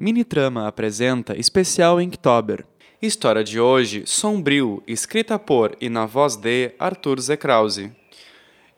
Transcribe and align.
Minitrama 0.00 0.68
apresenta 0.68 1.36
especial 1.36 2.00
Inktober. 2.00 2.64
História 3.02 3.42
de 3.42 3.58
hoje, 3.58 4.04
Sombrio, 4.06 4.80
escrita 4.86 5.36
por 5.40 5.76
e 5.80 5.88
na 5.88 6.06
voz 6.06 6.36
de 6.36 6.70
Arthur 6.78 7.18
Z. 7.18 7.36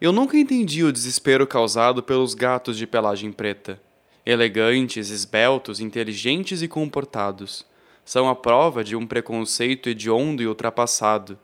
Eu 0.01 0.11
nunca 0.11 0.35
entendi 0.35 0.83
o 0.83 0.91
desespero 0.91 1.45
causado 1.45 2.01
pelos 2.01 2.33
gatos 2.33 2.75
de 2.75 2.87
pelagem 2.87 3.31
preta. 3.31 3.79
Elegantes, 4.25 5.11
esbeltos, 5.11 5.79
inteligentes 5.79 6.63
e 6.63 6.67
comportados. 6.67 7.67
São 8.03 8.27
a 8.27 8.35
prova 8.35 8.83
de 8.83 8.95
um 8.95 9.05
preconceito 9.05 9.89
hediondo 9.89 10.41
e 10.41 10.47
ultrapassado. 10.47 11.37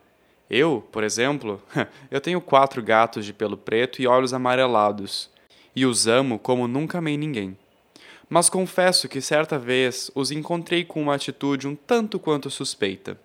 Eu, 0.49 0.87
por 0.91 1.03
exemplo, 1.03 1.61
eu 2.09 2.19
tenho 2.19 2.41
quatro 2.41 2.81
gatos 2.81 3.27
de 3.27 3.31
pelo 3.31 3.55
preto 3.55 4.01
e 4.01 4.07
olhos 4.07 4.33
amarelados. 4.33 5.29
E 5.75 5.85
os 5.85 6.07
amo 6.07 6.39
como 6.39 6.67
nunca 6.67 6.97
amei 6.97 7.15
ninguém 7.15 7.55
mas 8.29 8.49
confesso 8.49 9.07
que 9.07 9.21
certa 9.21 9.57
vez 9.57 10.11
os 10.13 10.31
encontrei 10.31 10.83
com 10.83 11.01
uma 11.01 11.15
atitude 11.15 11.67
um 11.67 11.75
tanto 11.75 12.19
quanto 12.19 12.49
suspeita. 12.49 13.17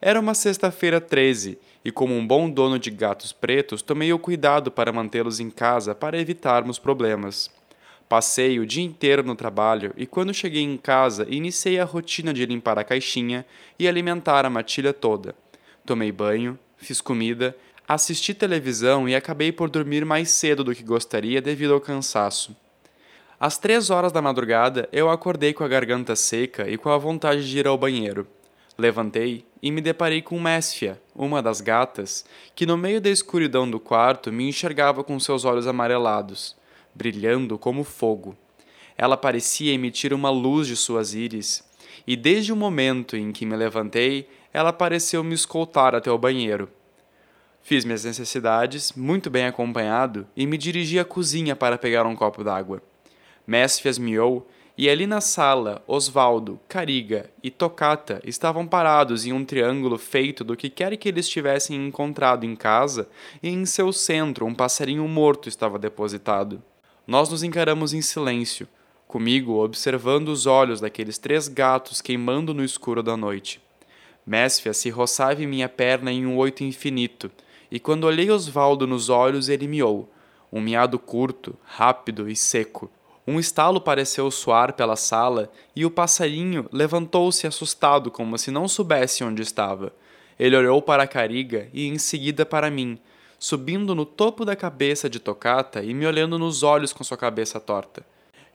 Era 0.00 0.20
uma 0.20 0.34
sexta-feira 0.34 1.00
13 1.00 1.58
e, 1.84 1.90
como 1.90 2.14
um 2.14 2.26
bom 2.26 2.48
dono 2.48 2.78
de 2.78 2.90
gatos 2.90 3.32
pretos, 3.32 3.82
tomei 3.82 4.12
o 4.12 4.18
cuidado 4.18 4.70
para 4.70 4.92
mantê-los 4.92 5.40
em 5.40 5.50
casa 5.50 5.94
para 5.94 6.18
evitarmos 6.18 6.78
problemas. 6.78 7.50
Passei 8.08 8.58
o 8.58 8.66
dia 8.66 8.82
inteiro 8.82 9.22
no 9.22 9.36
trabalho 9.36 9.92
e, 9.96 10.06
quando 10.06 10.34
cheguei 10.34 10.62
em 10.62 10.76
casa, 10.76 11.26
iniciei 11.28 11.78
a 11.78 11.84
rotina 11.84 12.34
de 12.34 12.44
limpar 12.44 12.78
a 12.78 12.84
caixinha 12.84 13.46
e 13.78 13.86
alimentar 13.86 14.44
a 14.44 14.50
matilha 14.50 14.92
toda. 14.92 15.34
Tomei 15.86 16.10
banho, 16.10 16.58
fiz 16.76 17.00
comida, 17.00 17.56
assisti 17.86 18.34
televisão 18.34 19.08
e 19.08 19.14
acabei 19.14 19.52
por 19.52 19.70
dormir 19.70 20.04
mais 20.04 20.30
cedo 20.30 20.64
do 20.64 20.74
que 20.74 20.82
gostaria 20.82 21.40
devido 21.40 21.72
ao 21.72 21.80
cansaço. 21.80 22.56
Às 23.42 23.56
três 23.56 23.88
horas 23.88 24.12
da 24.12 24.20
madrugada, 24.20 24.86
eu 24.92 25.08
acordei 25.08 25.54
com 25.54 25.64
a 25.64 25.68
garganta 25.68 26.14
seca 26.14 26.68
e 26.68 26.76
com 26.76 26.90
a 26.90 26.98
vontade 26.98 27.48
de 27.48 27.58
ir 27.58 27.66
ao 27.66 27.78
banheiro. 27.78 28.26
Levantei 28.76 29.46
e 29.62 29.70
me 29.70 29.80
deparei 29.80 30.20
com 30.20 30.38
Mesfia, 30.38 31.00
uma 31.16 31.40
das 31.40 31.62
gatas, 31.62 32.22
que 32.54 32.66
no 32.66 32.76
meio 32.76 33.00
da 33.00 33.08
escuridão 33.08 33.68
do 33.70 33.80
quarto 33.80 34.30
me 34.30 34.46
enxergava 34.46 35.02
com 35.02 35.18
seus 35.18 35.46
olhos 35.46 35.66
amarelados, 35.66 36.54
brilhando 36.94 37.56
como 37.56 37.82
fogo. 37.82 38.36
Ela 38.94 39.16
parecia 39.16 39.72
emitir 39.72 40.12
uma 40.12 40.28
luz 40.28 40.66
de 40.66 40.76
suas 40.76 41.14
íris, 41.14 41.64
e 42.06 42.16
desde 42.16 42.52
o 42.52 42.56
momento 42.56 43.16
em 43.16 43.32
que 43.32 43.46
me 43.46 43.56
levantei, 43.56 44.28
ela 44.52 44.70
pareceu 44.70 45.24
me 45.24 45.34
escoltar 45.34 45.94
até 45.94 46.10
o 46.10 46.18
banheiro. 46.18 46.68
Fiz 47.62 47.86
minhas 47.86 48.04
necessidades, 48.04 48.92
muito 48.92 49.30
bem 49.30 49.46
acompanhado, 49.46 50.26
e 50.36 50.46
me 50.46 50.58
dirigi 50.58 50.98
à 50.98 51.06
cozinha 51.06 51.56
para 51.56 51.78
pegar 51.78 52.04
um 52.04 52.14
copo 52.14 52.44
d'água. 52.44 52.82
Mesfias 53.50 53.98
miou, 53.98 54.46
e 54.78 54.88
ali 54.88 55.08
na 55.08 55.20
sala, 55.20 55.82
Osvaldo, 55.88 56.60
Cariga 56.68 57.28
e 57.42 57.50
Tocata 57.50 58.22
estavam 58.24 58.64
parados 58.64 59.26
em 59.26 59.32
um 59.32 59.44
triângulo 59.44 59.98
feito 59.98 60.44
do 60.44 60.56
que 60.56 60.70
quer 60.70 60.96
que 60.96 61.08
eles 61.08 61.28
tivessem 61.28 61.84
encontrado 61.84 62.46
em 62.46 62.54
casa, 62.54 63.08
e 63.42 63.48
em 63.48 63.66
seu 63.66 63.92
centro 63.92 64.46
um 64.46 64.54
passarinho 64.54 65.06
morto 65.08 65.48
estava 65.48 65.80
depositado. 65.80 66.62
Nós 67.04 67.28
nos 67.28 67.42
encaramos 67.42 67.92
em 67.92 68.00
silêncio, 68.00 68.68
comigo 69.08 69.54
observando 69.54 70.28
os 70.28 70.46
olhos 70.46 70.80
daqueles 70.80 71.18
três 71.18 71.48
gatos 71.48 72.00
queimando 72.00 72.54
no 72.54 72.62
escuro 72.62 73.02
da 73.02 73.16
noite. 73.16 73.60
Mesfia 74.24 74.72
se 74.72 74.90
roçava 74.90 75.42
em 75.42 75.48
minha 75.48 75.68
perna 75.68 76.12
em 76.12 76.24
um 76.24 76.36
oito 76.36 76.62
infinito, 76.62 77.28
e 77.68 77.80
quando 77.80 78.04
olhei 78.04 78.30
Osvaldo 78.30 78.86
nos 78.86 79.08
olhos, 79.08 79.48
ele 79.48 79.66
miou, 79.66 80.08
um 80.52 80.60
miado 80.60 81.00
curto, 81.00 81.56
rápido 81.64 82.30
e 82.30 82.36
seco 82.36 82.88
um 83.26 83.38
estalo 83.38 83.80
pareceu 83.80 84.30
soar 84.30 84.72
pela 84.72 84.96
sala 84.96 85.50
e 85.76 85.84
o 85.84 85.90
passarinho 85.90 86.66
levantou-se 86.72 87.46
assustado, 87.46 88.10
como 88.10 88.38
se 88.38 88.50
não 88.50 88.66
soubesse 88.66 89.22
onde 89.22 89.42
estava. 89.42 89.92
Ele 90.38 90.56
olhou 90.56 90.80
para 90.80 91.02
a 91.02 91.06
cariga 91.06 91.68
e 91.72 91.86
em 91.86 91.98
seguida 91.98 92.46
para 92.46 92.70
mim, 92.70 92.98
subindo 93.38 93.94
no 93.94 94.06
topo 94.06 94.44
da 94.44 94.56
cabeça 94.56 95.08
de 95.08 95.20
Tocata 95.20 95.82
e 95.82 95.92
me 95.92 96.06
olhando 96.06 96.38
nos 96.38 96.62
olhos 96.62 96.92
com 96.92 97.04
sua 97.04 97.16
cabeça 97.16 97.60
torta. 97.60 98.04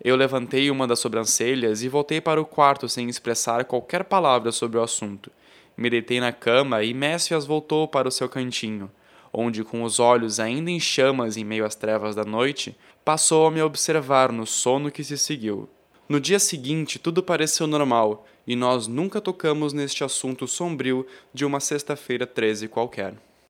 Eu 0.04 0.16
levantei 0.16 0.70
uma 0.70 0.88
das 0.88 1.00
sobrancelhas 1.00 1.84
e 1.84 1.88
voltei 1.88 2.20
para 2.20 2.42
o 2.42 2.46
quarto 2.46 2.90
sem 2.90 3.08
expressar 3.08 3.66
qualquer 3.66 4.04
palavra 4.04 4.52
sobre 4.52 4.78
o 4.78 4.84
assunto. 4.84 5.32
Me 5.78 5.90
deitei 5.90 6.20
na 6.20 6.32
cama 6.32 6.84
e 6.84 6.94
Messias 6.94 7.46
voltou 7.46 7.88
para 7.88 8.08
o 8.08 8.12
seu 8.12 8.28
cantinho 8.28 8.90
onde, 9.38 9.64
com 9.64 9.84
os 9.84 10.00
olhos 10.00 10.40
ainda 10.40 10.72
em 10.72 10.80
chamas 10.80 11.36
em 11.36 11.44
meio 11.44 11.66
às 11.66 11.76
trevas 11.76 12.16
da 12.16 12.24
noite, 12.24 12.78
passou 13.04 13.46
a 13.46 13.52
me 13.52 13.62
observar 13.62 14.32
no 14.32 14.46
sono 14.46 14.90
que 14.90 15.04
se 15.04 15.18
seguiu. 15.18 15.70
No 16.08 16.20
dia 16.20 16.40
seguinte, 16.40 17.00
tudo 17.00 17.22
pareceu 17.22 17.68
normal 17.68 18.26
e 18.48 18.56
nós 18.56 18.88
nunca 18.88 19.20
tocamos 19.20 19.74
neste 19.74 20.04
assunto 20.04 20.48
sombrio 20.48 21.06
de 21.34 21.44
uma 21.44 21.60
sexta-feira 21.60 22.26
13 22.26 22.68
qualquer. 22.68 23.16